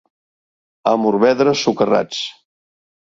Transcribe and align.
A 0.91 0.93
Morvedre, 1.01 1.53
socarrats. 1.65 2.23